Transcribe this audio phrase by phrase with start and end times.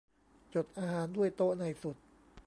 [0.53, 1.95] จดอาหารด้วย โต๊ะในสุด